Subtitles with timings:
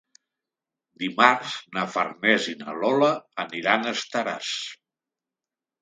[1.03, 3.13] Dimarts na Farners i na Lola
[3.47, 4.53] aniran a Estaràs.